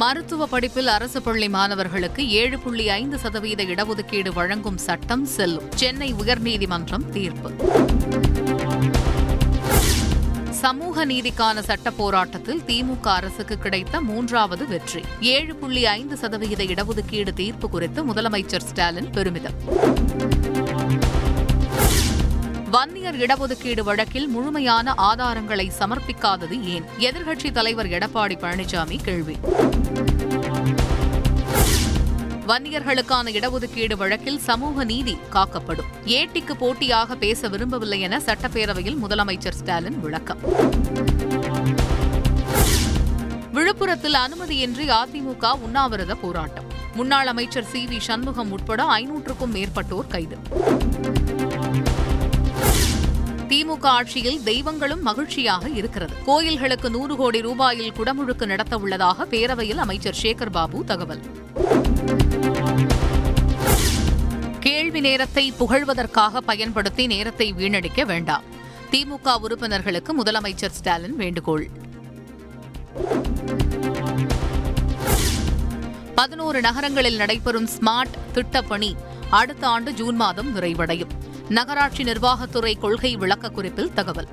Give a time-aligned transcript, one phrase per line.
[0.00, 5.70] மருத்துவ படிப்பில் அரசு பள்ளி மாணவர்களுக்கு ஏழு புள்ளி ஐந்து சதவீத இடஒதுக்கீடு வழங்கும் சட்டம் செல்லும்.
[5.74, 7.50] சென்னை உயர்நீதிமன்றம் தீர்ப்பு.
[10.50, 15.02] சமூக நீதிக்கான சட்ட போராட்டத்தில் திமுக அரசுக்கு கிடைத்த மூன்றாவது வெற்றி.
[15.20, 19.58] ஏழு புள்ளி ஐந்து சதவிகித இடஒதுக்கீடு தீர்ப்பு குறித்து முதலமைச்சர் ஸ்டாலின் பெருமிதம்.
[22.74, 26.84] வன்னியர் இடஒதுக்கீடு வழக்கில் முழுமையான ஆதாரங்களை சமர்ப்பிக்காதது ஏன்?
[26.98, 29.38] எதிர்க்கட்சித் தலைவர் எடப்பாடி பழனிசாமி கேள்வி.
[32.46, 35.84] வன்னியர்களுக்கான இடஒதுக்கீடு வழக்கில் சமூக நீதி காக்கப்படும்.
[36.06, 40.38] ஏட்டிக்கு போட்டியாக பேச விரும்பவில்லை என சட்டப்பேரவையில் முதலமைச்சர் ஸ்டாலின் விளக்கம்.
[43.54, 46.64] விழுப்புரத்தில் அனுமதியின்றி அதிமுக உண்ணாவிரத போராட்டம்.
[46.94, 50.38] முன்னாள் அமைச்சர் சி வி சண்முகம் உட்பட ஐநூற்றுக்கும் மேற்பட்டோர் கைது.
[53.48, 56.14] திமுக ஆட்சியில் தெய்வங்களும் மகிழ்ச்சியாக இருக்கிறது.
[56.24, 61.22] கோயில்களுக்கு நூறு கோடி ரூபாயில் குடமுழுக்கு நடத்த உள்ளதாக பேரவையில் அமைச்சர் சேகர் பாபு தகவல்.
[64.60, 68.42] கேள்வி நேரத்தை புகழ்வதற்காக பயன்படுத்தி நேரத்தை வீணடிக்க வேண்டாம்.
[68.90, 71.70] திமுக உறுப்பினர்களுக்கு முதலமைச்சர் ஸ்டாலின் வேண்டுகோள்.
[76.14, 78.92] பதினோரு நகரங்களில் நடைபெறும் ஸ்மார்ட் திட்டப்பணி
[79.30, 81.14] அடுத்த ஆண்டு ஜூன் மாதம் நிறைவடையும்.
[81.48, 84.28] நகராட்சி நிர்வாகத்துறை கொள்கை விளக்க குறிப்பில் தகவல்.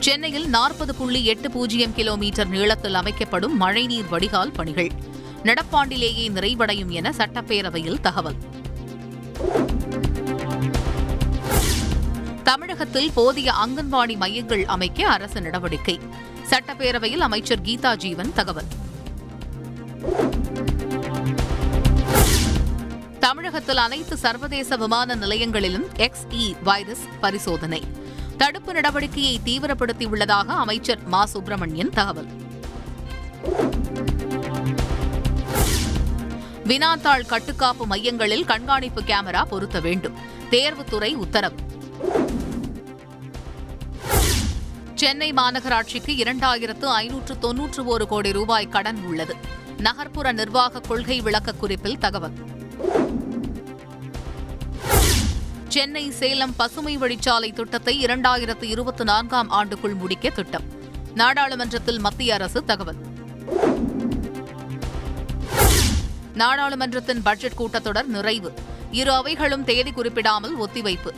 [0.00, 4.90] சென்னையில் நாற்பது புள்ளி எட்டு பூஜ்ஜியம் கிலோமீட்டர் நீளத்தில் அமைக்கப்படும் மழைநீர் வடிகால் பணிகள்.
[5.42, 8.36] நடப்பாண்டிலேயே நிறைவடையும் என சட்டப்பேரவையில் தகவல்.
[12.42, 16.00] தமிழகத்தில் போதிய அங்கன்வாடி மையங்கள் அமைக்க அரசு நடவடிக்கை.
[16.50, 18.64] சட்டப்பேரவையில் அமைச்சர் கீதா ஜீவன் தகவல்.
[23.38, 27.82] தமிழகத்தில் அனைத்து சர்வதேச விமான நிலையங்களிலும் எக்ஸ் இ வைரஸ் பரிசோதனை.
[28.36, 31.24] தடுப்பு நடவடிக்கையை தீவிரப்படுத்தியுள்ளதாக அமைச்சர் மா.
[31.24, 32.26] சுப்பிரமணியன் தகவல்.
[36.64, 40.14] வினாத்தாள் கட்டுக்காப்பு மையங்களில் கண்காணிப்பு கேமரா பொருத்த வேண்டும்.
[40.50, 41.54] தேர்வுத்துறை உத்தரவு.
[44.94, 49.36] சென்னை மாநகராட்சிக்கு இரண்டாயிரத்து ஐநூற்று தொன்னூற்று ஒரு கோடி ரூபாய் கடன் உள்ளது.
[49.78, 52.56] நகர்ப்புற நிர்வாக கொள்கை விளக்க குறிப்பில் தகவல்.
[55.68, 60.62] சென்னை சேலம் பசுமை வழிச்சாலை திட்டத்தை இரண்டாயிரத்து இருபத்தி நான்காம் ஆண்டுக்குள் முடிக்க திட்டம்.
[61.14, 62.96] நாடாளுமன்றத்தில் மத்திய அரசு தகவல்.
[66.34, 68.52] நாடாளுமன்றத்தின் பட்ஜெட் கூட்டத்தொடர் நிறைவு.
[68.90, 71.10] இரு அவைகளும் தேதி குறிப்பிடாமல் ஒத்திவைப்பு.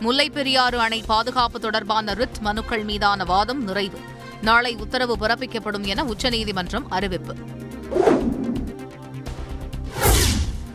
[0.00, 3.98] முல்லைப்பெரியாறு அணை பாதுகாப்பு தொடர்பான ரிட் மனுக்கள் மீதான வாதம் நிறைவு.
[4.42, 7.34] நாளை உத்தரவு பிறப்பிக்கப்படும் என உச்சநீதிமன்றம் அறிவிப்பு.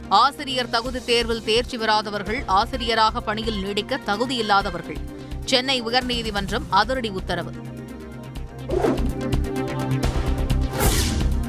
[0.10, 4.98] ஆசிரியர் தகுதி தேர்வில் தேர்ச்சி பெறாதவர்கள் ஆசிரியராக பணியில் நீடிக்க தகுதியில்லாதவர்கள்
[5.46, 7.52] சென்னை உயர்நீதிமன்றம் அதிரடி உத்தரவு.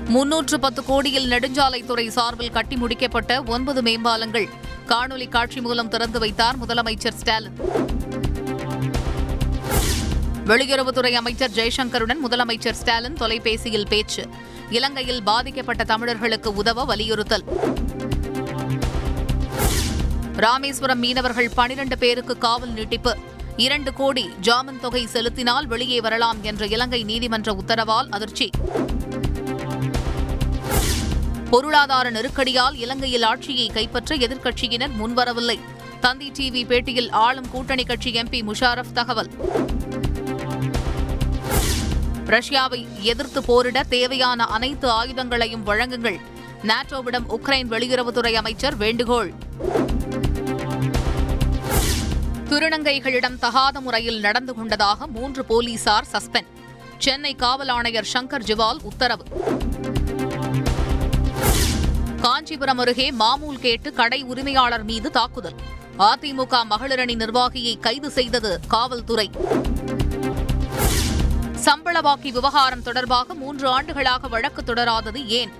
[0.08, 4.48] முன்னூற்று பத்து கோடியில் நெடுஞ்சாலைத்துறை சார்பில் கட்டி முடிக்கப்பட்ட ஒன்பது மேம்பாலங்கள்.
[4.86, 7.56] காணொலி காட்சி மூலம் திறந்து வைத்தார் முதலமைச்சர் ஸ்டாலின்.
[10.46, 14.26] வெளியுறவுத்துறை அமைச்சர் ஜெய்சங்கருடன் முதலமைச்சர் ஸ்டாலின் தொலைபேசியில் பேச்சு.
[14.70, 17.76] இலங்கையில் பாதிக்கப்பட்ட தமிழர்களுக்கு உதவ வலியுறுத்தல்.
[20.38, 23.16] ராமேஸ்வரம் மீனவர்கள் பனிரண்டு பேருக்கு காவல் நீட்டிப்பு.
[23.56, 28.50] இரண்டு கோடி ஜாமீன் தொகை செலுத்தினால் வெளியே வரலாம் என்ற இலங்கை நீதிமன்ற உத்தரவால் அதிர்ச்சி.
[31.50, 35.60] பொருளாதார நெருக்கடியால் இலங்கையில் ஆட்சியை கைப்பற்ற எதிர்க்கட்சியினர் முன்வரவில்லை.
[36.00, 39.30] தந்தி டிவி பேட்டியில் ஆளும் கூட்டணி கட்சி எம்பி முஷாரப் தகவல்.
[42.26, 46.20] ரஷ்யாவை எதிர்த்து போரிட தேவையான அனைத்து ஆயுதங்களையும் வழங்குங்கள்.
[46.62, 49.32] நாட்டோவிடம் உக்ரைன் வெளியுறவுத்துறை அமைச்சர் வேண்டுகோள்.
[52.48, 56.46] திருநங்கைகளிடம் தகாத முறையில் நடந்து கொண்டதாக மூன்று போலீசார் சஸ்பெண்ட்.
[56.98, 59.24] சென்னை காவல் ஆணையர் சங்கர் ஜிவால் உத்தரவு.
[62.20, 65.54] காஞ்சிபுரம் அருகே மாமூல் கேட்டு கடை உரிமையாளர் மீது தாக்குதல்.
[65.98, 69.30] அதிமுக மகளிரணி நிர்வாகியை கைது செய்தது காவல்துறை.
[71.64, 75.50] சம்பளவாக்கி விவகாரம் தொடர்பாக மூன்று ஆண்டுகளாக வழக்கு தொடராதது ஏன்?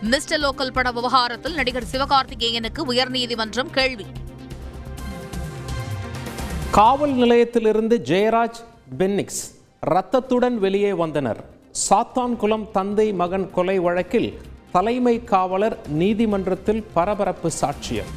[0.00, 4.06] மிஸ்டர் லோக்கல் பட விவகாரத்தில் நடிகர் சிவகார்த்திகேயனுக்கு உயர்நீதிமன்றம் கேள்வி.
[6.76, 8.60] காவல் நிலையத்திலிருந்து ஜெயராஜ்
[8.98, 9.40] பென்னிக்ஸ்
[9.80, 11.40] ரத்தத்துடன் வெளியே வந்தனர்.
[11.88, 14.40] சாத்தான்குளம் தந்தை மகன் கொலை வழக்கில்
[14.72, 18.12] தலைமை காவலர் நீதிமன்றத்தில் பரபரப்பு சாட்சியம்.